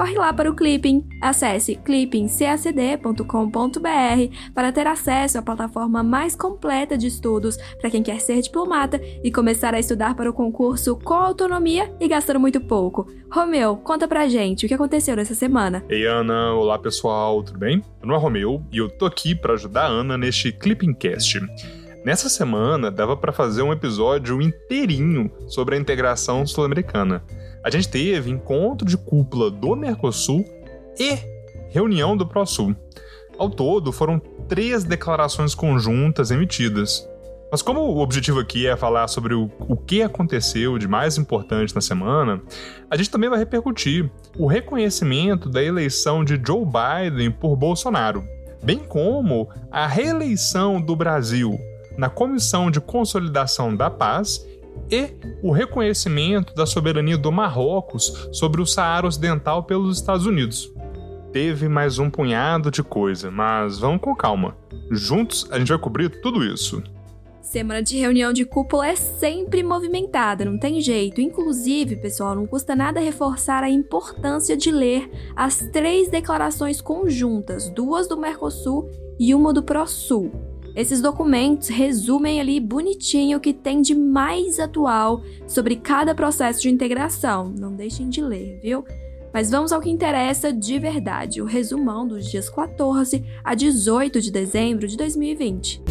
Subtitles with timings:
[0.00, 1.06] Corre lá para o Clipping.
[1.20, 8.40] Acesse clippingcacd.com.br para ter acesso à plataforma mais completa de estudos para quem quer ser
[8.40, 13.06] diplomata e começar a estudar para o concurso com autonomia e gastando muito pouco.
[13.30, 15.84] Romeu, conta pra gente o que aconteceu nessa semana.
[15.90, 17.84] Ei Ana, olá pessoal, tudo bem?
[18.02, 21.40] Meu nome é Romeu e eu tô aqui para ajudar a Ana neste Clipping Cast.
[22.04, 27.22] Nessa semana dava para fazer um episódio inteirinho sobre a integração sul-americana
[27.62, 30.44] a gente teve encontro de cúpula do Mercosul
[30.98, 31.18] e
[31.68, 32.74] reunião do ProSul.
[33.38, 34.18] Ao todo, foram
[34.48, 37.06] três declarações conjuntas emitidas.
[37.50, 41.74] Mas como o objetivo aqui é falar sobre o, o que aconteceu de mais importante
[41.74, 42.40] na semana,
[42.88, 48.24] a gente também vai repercutir o reconhecimento da eleição de Joe Biden por Bolsonaro,
[48.62, 51.58] bem como a reeleição do Brasil
[52.00, 54.48] na Comissão de Consolidação da Paz
[54.90, 55.10] e
[55.42, 60.72] o reconhecimento da soberania do Marrocos sobre o Saara Ocidental pelos Estados Unidos.
[61.30, 64.56] Teve mais um punhado de coisa, mas vamos com calma.
[64.90, 66.82] Juntos a gente vai cobrir tudo isso.
[67.42, 71.20] Semana de reunião de cúpula é sempre movimentada, não tem jeito.
[71.20, 78.08] Inclusive, pessoal, não custa nada reforçar a importância de ler as três declarações conjuntas, duas
[78.08, 80.49] do Mercosul e uma do ProSul.
[80.80, 86.70] Esses documentos resumem ali bonitinho o que tem de mais atual sobre cada processo de
[86.70, 87.52] integração.
[87.54, 88.82] Não deixem de ler, viu?
[89.30, 94.32] Mas vamos ao que interessa de verdade, o resumão dos dias 14 a 18 de
[94.32, 95.82] dezembro de 2020.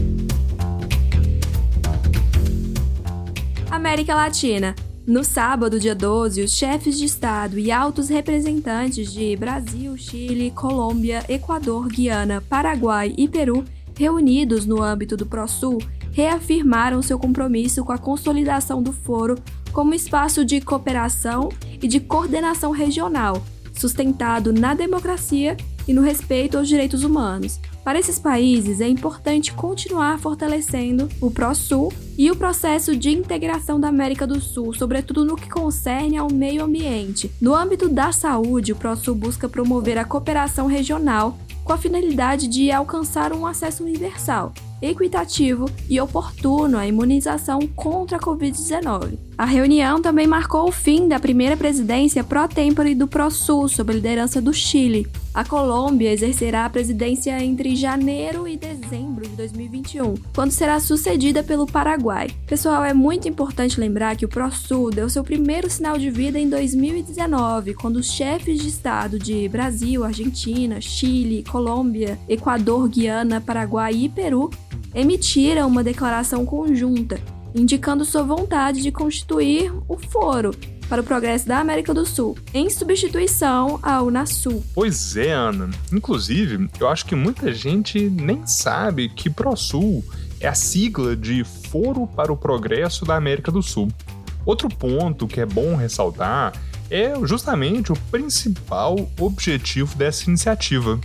[3.69, 4.73] América Latina.
[5.05, 11.23] No sábado, dia 12, os chefes de Estado e altos representantes de Brasil, Chile, Colômbia,
[11.29, 13.63] Equador, Guiana, Paraguai e Peru
[13.99, 15.77] reunidos no âmbito do ProSul,
[16.13, 19.35] reafirmaram seu compromisso com a consolidação do foro
[19.73, 21.49] como espaço de cooperação
[21.81, 23.43] e de coordenação regional,
[23.73, 27.59] sustentado na democracia e no respeito aos direitos humanos.
[27.83, 33.89] Para esses países, é importante continuar fortalecendo o ProSul e o processo de integração da
[33.89, 37.29] América do Sul, sobretudo no que concerne ao meio ambiente.
[37.41, 41.37] No âmbito da saúde, o ProSul busca promover a cooperação regional
[41.69, 48.19] com a finalidade de alcançar um acesso universal, equitativo e oportuno à imunização contra a
[48.19, 49.17] Covid-19.
[49.37, 54.41] A reunião também marcou o fim da primeira presidência pró-tempore do ProSul, sob a liderança
[54.41, 55.07] do Chile.
[55.33, 61.65] A Colômbia exercerá a presidência entre janeiro e dezembro de 2021, quando será sucedida pelo
[61.65, 62.29] Paraguai.
[62.47, 66.49] Pessoal, é muito importante lembrar que o ProSul deu seu primeiro sinal de vida em
[66.49, 74.09] 2019, quando os chefes de Estado de Brasil, Argentina, Chile, Colômbia, Equador, Guiana, Paraguai e
[74.09, 74.49] Peru
[74.93, 77.19] emitiram uma declaração conjunta
[77.53, 80.51] indicando sua vontade de constituir o Foro
[80.87, 84.63] para o Progresso da América do Sul, em substituição ao Unasul.
[84.73, 85.69] Pois é, Ana.
[85.91, 90.03] Inclusive, eu acho que muita gente nem sabe que ProSul
[90.39, 93.89] é a sigla de Foro para o Progresso da América do Sul.
[94.45, 96.53] Outro ponto que é bom ressaltar
[96.89, 100.99] é justamente o principal objetivo dessa iniciativa,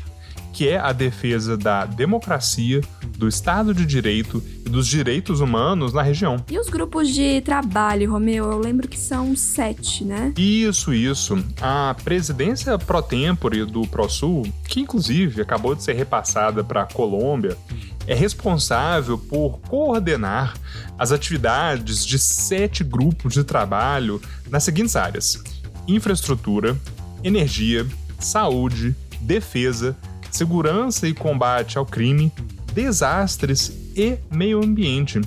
[0.54, 2.80] que é a defesa da democracia,
[3.18, 6.36] do Estado de Direito e dos direitos humanos na região.
[6.48, 8.52] E os grupos de trabalho, Romeu?
[8.52, 10.32] Eu lembro que são sete, né?
[10.38, 11.36] Isso, isso.
[11.60, 17.58] A presidência pro tempore do ProSul, que inclusive acabou de ser repassada para a Colômbia,
[18.06, 20.54] é responsável por coordenar
[20.96, 25.42] as atividades de sete grupos de trabalho nas seguintes áreas:
[25.88, 26.76] infraestrutura,
[27.24, 27.84] energia,
[28.20, 29.96] saúde, defesa,
[30.36, 32.32] segurança e combate ao crime,
[32.72, 35.20] desastres e meio ambiente.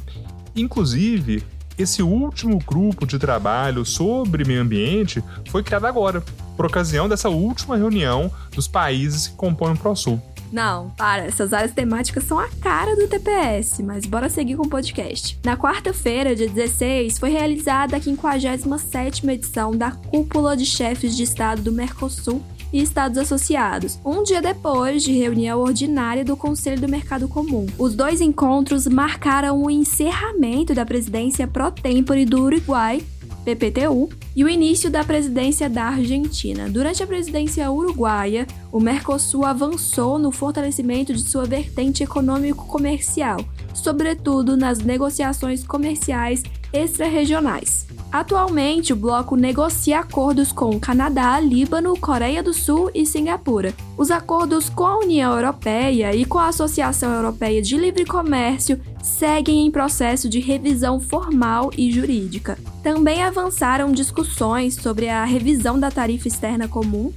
[0.56, 1.44] Inclusive,
[1.78, 6.24] esse último grupo de trabalho sobre meio ambiente foi criado agora,
[6.56, 10.22] por ocasião dessa última reunião dos países que compõem o ProSul.
[10.52, 14.70] Não, para, essas áreas temáticas são a cara do TPS, mas bora seguir com o
[14.70, 15.38] podcast.
[15.44, 21.62] Na quarta-feira, dia 16, foi realizada a 57ª edição da Cúpula de Chefes de Estado
[21.62, 27.28] do Mercosul e estados associados, um dia depois de reunião ordinária do Conselho do Mercado
[27.28, 27.66] Comum.
[27.78, 33.02] Os dois encontros marcaram o encerramento da presidência pró-tempore do Uruguai
[33.48, 36.70] PPTU, e o início da presidência da Argentina.
[36.70, 43.40] Durante a presidência uruguaia, o Mercosul avançou no fortalecimento de sua vertente econômico-comercial,
[43.74, 46.44] sobretudo nas negociações comerciais
[46.74, 47.87] extra-regionais.
[48.12, 53.74] Atualmente, o bloco negocia acordos com Canadá, Líbano, Coreia do Sul e Singapura.
[53.98, 59.66] Os acordos com a União Europeia e com a Associação Europeia de Livre Comércio seguem
[59.66, 62.58] em processo de revisão formal e jurídica.
[62.82, 67.12] Também avançaram discussões sobre a revisão da tarifa externa comum,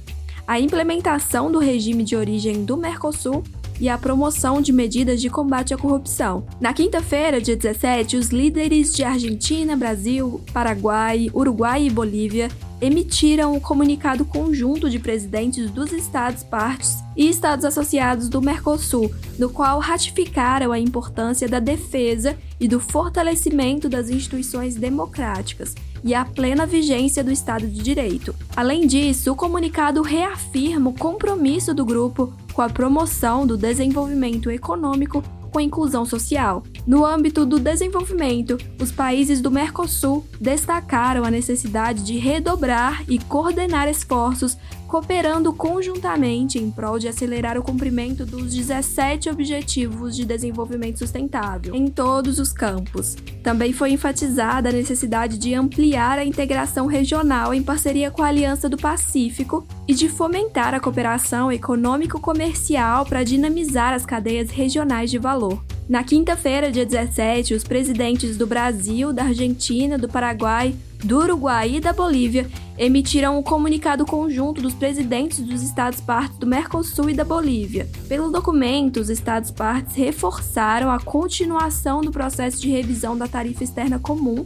[0.45, 3.43] a implementação do regime de origem do Mercosul
[3.81, 6.45] e a promoção de medidas de combate à corrupção.
[6.59, 12.49] Na quinta-feira, dia 17, os líderes de Argentina, Brasil, Paraguai, Uruguai e Bolívia
[12.79, 19.11] emitiram o um comunicado conjunto de presidentes dos Estados partes e Estados associados do Mercosul,
[19.37, 26.25] no qual ratificaram a importância da defesa e do fortalecimento das instituições democráticas e a
[26.25, 28.35] plena vigência do Estado de Direito.
[28.55, 35.23] Além disso, o comunicado reafirma o compromisso do grupo com a promoção do desenvolvimento econômico
[35.51, 36.63] com a inclusão social.
[36.87, 43.87] No âmbito do desenvolvimento, os países do Mercosul destacaram a necessidade de redobrar e coordenar
[43.89, 44.57] esforços
[44.91, 51.87] cooperando conjuntamente em prol de acelerar o cumprimento dos 17 Objetivos de Desenvolvimento Sustentável em
[51.87, 53.15] todos os campos.
[53.41, 58.67] Também foi enfatizada a necessidade de ampliar a integração regional em parceria com a Aliança
[58.67, 65.63] do Pacífico e de fomentar a cooperação econômico-comercial para dinamizar as cadeias regionais de valor.
[65.89, 70.73] Na quinta-feira, dia 17, os presidentes do Brasil, da Argentina, do Paraguai,
[71.03, 77.09] do Uruguai e da Bolívia emitiram um comunicado conjunto dos presidentes dos Estados-partes do Mercosul
[77.09, 77.89] e da Bolívia.
[78.07, 84.45] Pelo documento, os Estados-partes reforçaram a continuação do processo de revisão da tarifa externa comum,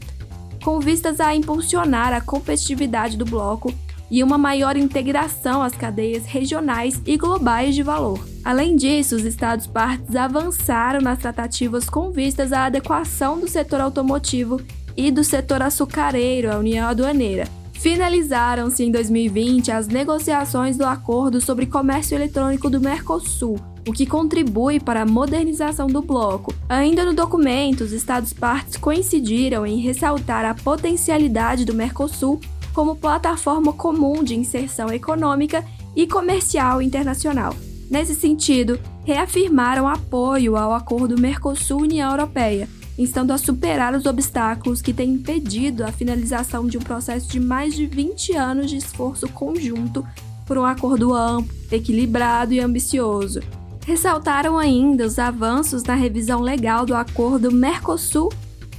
[0.63, 3.71] com vistas a impulsionar a competitividade do bloco
[4.09, 8.19] e uma maior integração às cadeias regionais e globais de valor.
[8.43, 14.61] Além disso, os Estados-partes avançaram nas tratativas com vistas à adequação do setor automotivo
[14.95, 17.47] e do setor açucareiro à União Aduaneira.
[17.73, 24.79] Finalizaram-se em 2020 as negociações do Acordo sobre Comércio Eletrônico do Mercosul, o que contribui
[24.79, 26.53] para a modernização do bloco.
[26.67, 32.39] Ainda no documento, os Estados-partes coincidiram em ressaltar a potencialidade do Mercosul
[32.75, 37.56] como plataforma comum de inserção econômica e comercial internacional.
[37.89, 42.68] Nesse sentido, reafirmaram apoio ao Acordo Mercosul-União Europeia,
[42.98, 47.74] instando a superar os obstáculos que têm impedido a finalização de um processo de mais
[47.74, 50.06] de 20 anos de esforço conjunto
[50.45, 53.39] por um acordo amplo, equilibrado e ambicioso.
[53.86, 58.33] Ressaltaram ainda os avanços na revisão legal do acordo Mercosul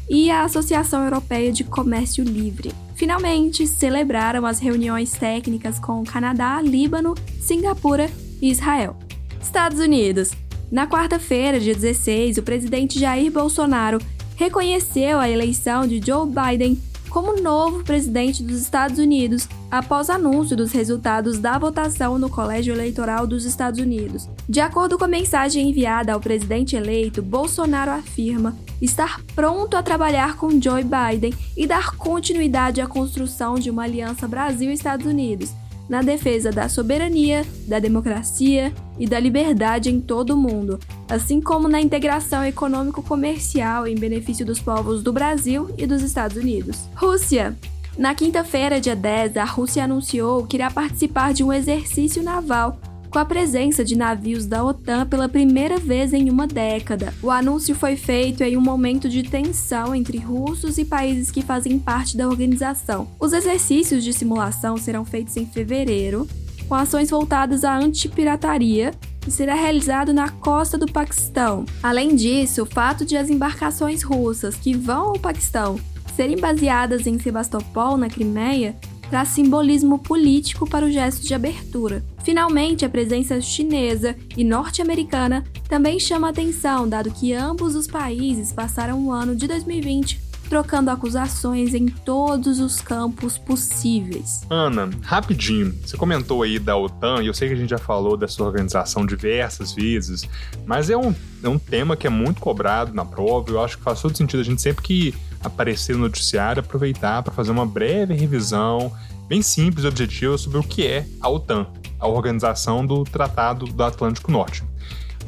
[0.09, 2.86] e a Associação Europeia de Comércio Livre.
[2.97, 8.11] Finalmente, celebraram as reuniões técnicas com Canadá, Líbano, Singapura
[8.41, 8.97] e Israel.
[9.41, 10.33] Estados Unidos.
[10.73, 13.99] Na quarta-feira, dia 16, o presidente Jair Bolsonaro
[14.35, 16.81] reconheceu a eleição de Joe Biden
[17.17, 23.27] como novo presidente dos Estados Unidos após anúncio dos resultados da votação no Colégio Eleitoral
[23.27, 24.29] dos Estados Unidos.
[24.47, 30.37] De acordo com a mensagem enviada ao presidente eleito, Bolsonaro afirma estar pronto a trabalhar
[30.37, 35.55] com Joe Biden e dar continuidade à construção de uma aliança Brasil-Estados Unidos
[35.89, 41.69] na defesa da soberania, da democracia e da liberdade em todo o mundo, assim como
[41.69, 46.89] na integração econômico-comercial em benefício dos povos do Brasil e dos Estados Unidos.
[46.95, 47.57] Rússia.
[47.97, 52.79] Na quinta-feira, dia 10, a Rússia anunciou que irá participar de um exercício naval
[53.17, 57.15] com a presença de navios da OTAN pela primeira vez em uma década.
[57.23, 61.79] O anúncio foi feito em um momento de tensão entre russos e países que fazem
[61.79, 63.09] parte da organização.
[63.19, 66.29] Os exercícios de simulação serão feitos em fevereiro,
[66.69, 68.93] com ações voltadas à antipirataria
[69.27, 71.65] e será realizado na costa do Paquistão.
[71.83, 75.79] Além disso, o fato de as embarcações russas que vão ao Paquistão
[76.15, 78.77] serem baseadas em Sebastopol, na Crimeia,
[79.11, 82.05] traz simbolismo político para o gesto de abertura.
[82.25, 89.07] Finalmente, a presença chinesa e norte-americana também chama atenção, dado que ambos os países passaram
[89.07, 94.43] o ano de 2020 trocando acusações em todos os campos possíveis.
[94.49, 98.17] Ana, rapidinho, você comentou aí da OTAN, e eu sei que a gente já falou
[98.17, 100.29] dessa organização diversas vezes,
[100.65, 103.85] mas é um, é um tema que é muito cobrado na prova, eu acho que
[103.85, 108.15] faz todo sentido a gente sempre que aparecer no noticiário, aproveitar para fazer uma breve
[108.15, 108.93] revisão
[109.29, 111.67] bem simples e objetiva sobre o que é a OTAN,
[111.99, 114.63] a Organização do Tratado do Atlântico Norte,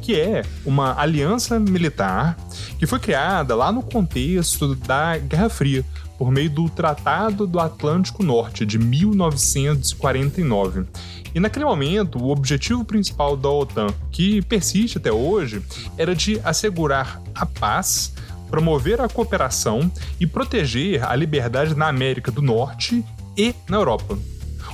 [0.01, 2.35] que é uma aliança militar
[2.77, 5.85] que foi criada lá no contexto da Guerra Fria
[6.17, 10.85] por meio do Tratado do Atlântico Norte de 1949.
[11.33, 15.61] E naquele momento, o objetivo principal da OTAN, que persiste até hoje,
[15.97, 18.13] era de assegurar a paz,
[18.49, 19.89] promover a cooperação
[20.19, 23.05] e proteger a liberdade na América do Norte
[23.37, 24.17] e na Europa.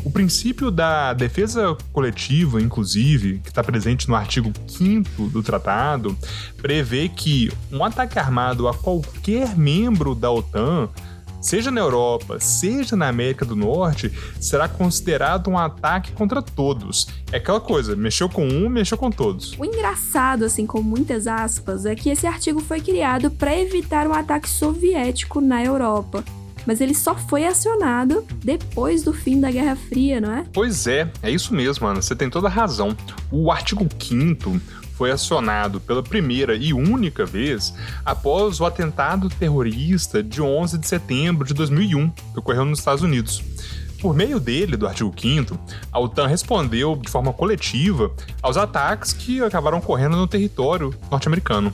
[0.05, 6.15] O princípio da defesa coletiva, inclusive, que está presente no artigo 5 do tratado,
[6.61, 10.89] prevê que um ataque armado a qualquer membro da OTAN
[11.41, 17.07] seja na Europa, seja na América do Norte, será considerado um ataque contra todos.
[17.31, 19.57] É aquela coisa, mexeu com um, mexeu com todos.
[19.57, 24.13] O engraçado, assim, com muitas aspas, é que esse artigo foi criado para evitar um
[24.13, 26.23] ataque soviético na Europa
[26.65, 30.45] mas ele só foi acionado depois do fim da Guerra Fria, não é?
[30.53, 32.01] Pois é, é isso mesmo, Ana.
[32.01, 32.95] Você tem toda a razão.
[33.31, 34.59] O artigo 5
[34.95, 41.45] foi acionado pela primeira e única vez após o atentado terrorista de 11 de setembro
[41.45, 43.43] de 2001, que ocorreu nos Estados Unidos.
[44.01, 45.57] Por meio dele, do artigo 5
[45.91, 51.73] a OTAN respondeu de forma coletiva aos ataques que acabaram ocorrendo no território norte-americano.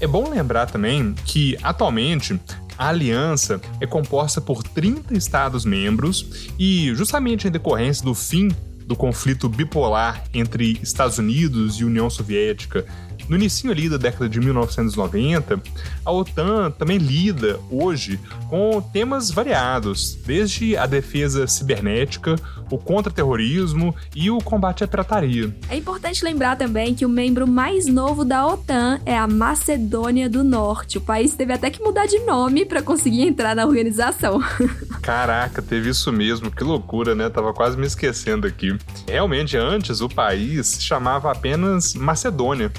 [0.00, 2.38] É bom lembrar também que, atualmente,
[2.78, 8.48] a aliança é composta por 30 Estados-membros e, justamente em decorrência do fim
[8.86, 12.84] do conflito bipolar entre Estados Unidos e União Soviética
[13.28, 15.60] no início ali da década de 1990,
[16.04, 22.36] a OTAN também lida hoje com temas variados, desde a defesa cibernética,
[22.70, 25.54] o contra-terrorismo e o combate à pirataria.
[25.68, 30.44] É importante lembrar também que o membro mais novo da OTAN é a Macedônia do
[30.44, 30.98] Norte.
[30.98, 34.42] O país teve até que mudar de nome para conseguir entrar na organização.
[35.02, 37.28] Caraca, teve isso mesmo, que loucura, né?
[37.28, 38.73] Tava quase me esquecendo aqui.
[39.08, 42.72] Realmente, antes o país se chamava apenas Macedônia.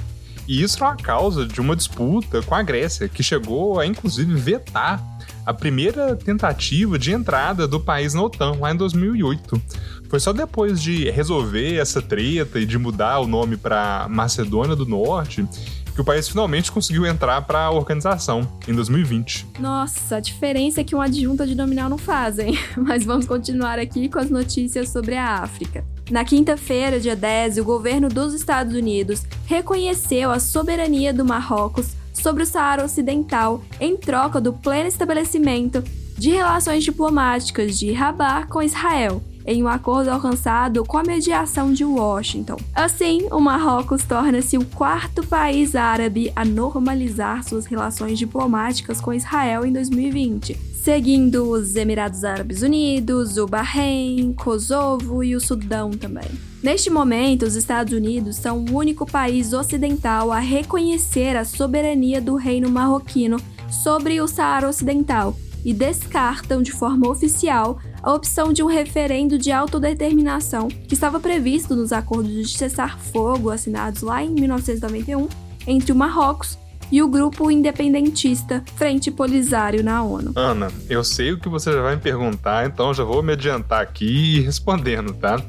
[0.48, 4.34] E isso é uma causa de uma disputa com a Grécia, que chegou a inclusive
[4.36, 5.04] vetar
[5.46, 9.62] a primeira tentativa de entrada do país na OTAN, lá em 2008.
[10.10, 14.86] Foi só depois de resolver essa treta e de mudar o nome para Macedônia do
[14.86, 15.48] Norte
[15.96, 19.48] que o país finalmente conseguiu entrar para a organização em 2020.
[19.60, 22.60] Nossa, a diferença é que um adjunta de nominal não fazem.
[22.76, 25.86] Mas vamos continuar aqui com as notícias sobre a África.
[26.12, 32.44] Na quinta-feira, dia 10, o governo dos Estados Unidos reconheceu a soberania do Marrocos sobre
[32.44, 35.84] o Saara Ocidental em troca do pleno estabelecimento
[36.18, 41.86] de relações diplomáticas de Rabat com Israel, em um acordo alcançado com a mediação de
[41.86, 42.58] Washington.
[42.74, 49.66] Assim, o Marrocos torna-se o quarto país árabe a normalizar suas relações diplomáticas com Israel
[49.66, 56.30] em 2020, seguindo os Emirados Árabes Unidos, o Bahrein, Kosovo e o Sudão também.
[56.64, 62.36] Neste momento, os Estados Unidos são o único país ocidental a reconhecer a soberania do
[62.36, 63.38] reino marroquino
[63.70, 69.52] sobre o Saara Ocidental e descartam de forma oficial a opção de um referendo de
[69.52, 75.28] autodeterminação que estava previsto nos acordos de cessar-fogo assinados lá em 1991
[75.66, 76.56] entre o Marrocos
[76.92, 80.32] e o grupo independentista Frente Polisário na ONU.
[80.36, 83.82] Ana, eu sei o que você já vai me perguntar, então já vou me adiantar
[83.82, 85.42] aqui respondendo, tá?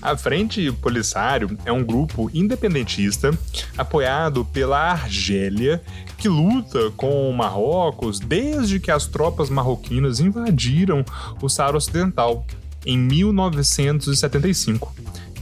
[0.00, 3.30] A Frente Polisário é um grupo independentista
[3.78, 5.80] apoiado pela Argélia
[6.18, 11.04] que luta com o Marrocos desde que as tropas marroquinas invadiram
[11.40, 12.44] o Saara Ocidental
[12.84, 14.92] em 1975.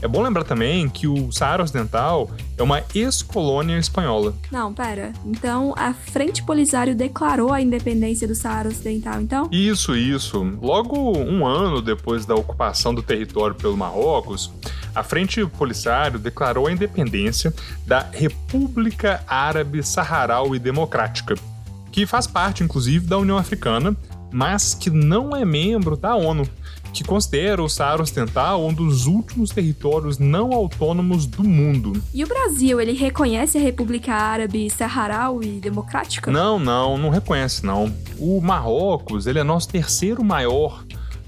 [0.01, 4.33] É bom lembrar também que o Saara Ocidental é uma ex-colônia espanhola.
[4.51, 5.13] Não, pera.
[5.23, 9.47] Então a Frente Polisário declarou a independência do Saara Ocidental, então?
[9.51, 10.41] Isso, isso.
[10.59, 14.51] Logo um ano depois da ocupação do território pelo Marrocos,
[14.95, 17.53] a Frente Polisário declarou a independência
[17.85, 21.35] da República Árabe Saharaui Democrática,
[21.91, 23.95] que faz parte, inclusive, da União Africana,
[24.31, 26.49] mas que não é membro da ONU
[26.93, 32.01] que considera o Saara Ocidental um dos últimos territórios não autônomos do mundo.
[32.13, 36.31] E o Brasil, ele reconhece a República Árabe Saharaui Democrática?
[36.31, 37.93] Não, não, não reconhece não.
[38.17, 40.83] O Marrocos, ele é nosso terceiro maior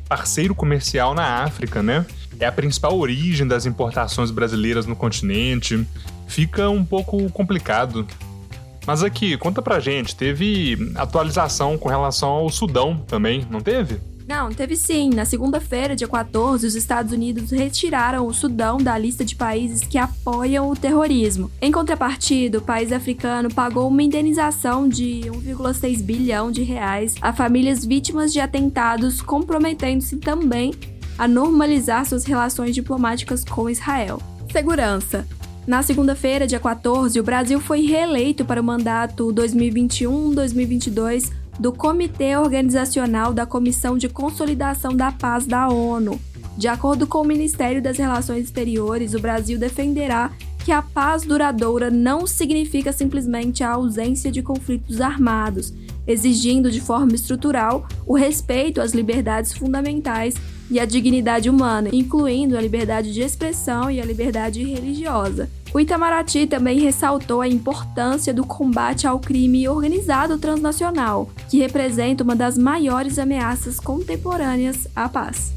[0.08, 2.06] parceiro comercial na África, né?
[2.40, 5.88] É a principal origem das importações brasileiras no continente.
[6.28, 8.06] Fica um pouco complicado.
[8.86, 14.00] Mas aqui, conta pra gente, teve atualização com relação ao Sudão também, não teve?
[14.28, 15.10] Não, teve sim.
[15.10, 19.98] Na segunda-feira, dia 14, os Estados Unidos retiraram o Sudão da lista de países que
[19.98, 21.52] apoiam o terrorismo.
[21.62, 27.86] Em contrapartida, o país africano pagou uma indenização de 1,6 bilhão de reais a famílias
[27.86, 30.74] vítimas de atentados, comprometendo-se também
[31.18, 34.22] a normalizar suas relações diplomáticas com Israel.
[34.52, 35.28] Segurança.
[35.66, 43.34] Na segunda-feira, dia 14, o Brasil foi reeleito para o mandato 2021-2022 do Comitê Organizacional
[43.34, 46.20] da Comissão de Consolidação da Paz da ONU.
[46.58, 50.32] De acordo com o Ministério das Relações Exteriores, o Brasil defenderá
[50.64, 55.74] que a paz duradoura não significa simplesmente a ausência de conflitos armados,
[56.08, 60.36] exigindo de forma estrutural o respeito às liberdades fundamentais
[60.72, 65.50] e à dignidade humana, incluindo a liberdade de expressão e a liberdade religiosa.
[65.74, 72.36] O Itamaraty também ressaltou a importância do combate ao crime organizado transnacional, que representa uma
[72.36, 75.52] das maiores ameaças contemporâneas à paz.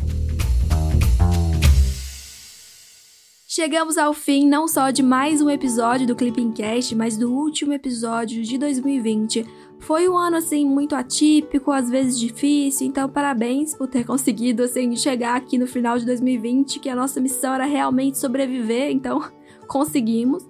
[3.46, 7.75] Chegamos ao fim não só de mais um episódio do Clipping Cast, mas do último
[7.75, 9.46] episódio de 2020.
[9.80, 14.96] Foi um ano assim muito atípico, às vezes difícil, então parabéns por ter conseguido assim
[14.96, 19.23] chegar aqui no final de 2020, que a nossa missão era realmente sobreviver, então
[19.66, 20.49] conseguimos.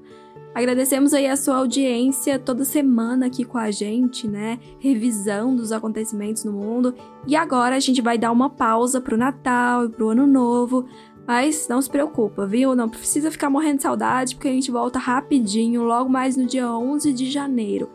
[0.55, 4.59] Agradecemos aí a sua audiência toda semana aqui com a gente, né?
[4.79, 6.95] Revisando os acontecimentos no mundo.
[7.27, 10.87] E agora a gente vai dar uma pausa pro Natal e pro Ano Novo
[11.27, 12.77] mas não se preocupa, viu?
[12.77, 16.71] Não precisa ficar morrendo de saudade, porque a gente volta rapidinho, logo mais no dia
[16.71, 17.91] 11 de janeiro.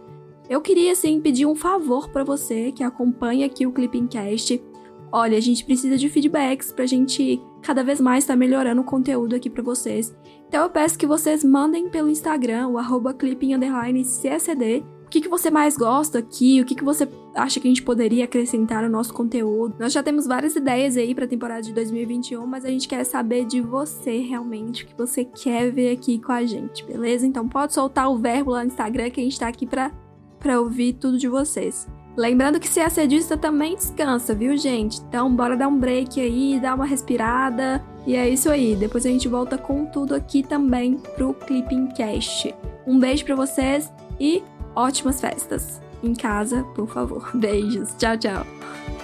[0.49, 4.61] Eu queria, sim, pedir um favor para você que acompanha aqui o Clipping Cast.
[5.09, 8.85] Olha, a gente precisa de feedbacks pra gente cada vez mais estar tá melhorando o
[8.85, 10.13] conteúdo aqui para vocês.
[10.51, 15.77] Então eu peço que vocês mandem pelo Instagram, o arroba clipping__csd, que, que você mais
[15.77, 19.75] gosta aqui, o que, que você acha que a gente poderia acrescentar no nosso conteúdo.
[19.79, 23.05] Nós já temos várias ideias aí para a temporada de 2021, mas a gente quer
[23.05, 27.25] saber de você realmente, o que você quer ver aqui com a gente, beleza?
[27.25, 30.91] Então pode soltar o verbo lá no Instagram que a gente tá aqui para ouvir
[30.99, 31.87] tudo de vocês.
[32.15, 34.99] Lembrando que ser assedista também descansa, viu, gente?
[35.01, 37.83] Então, bora dar um break aí, dar uma respirada.
[38.05, 38.75] E é isso aí.
[38.75, 42.53] Depois a gente volta com tudo aqui também pro Clipping Cast.
[42.85, 44.43] Um beijo para vocês e
[44.75, 45.81] ótimas festas.
[46.03, 47.29] Em casa, por favor.
[47.37, 47.93] Beijos.
[47.97, 49.00] Tchau, tchau.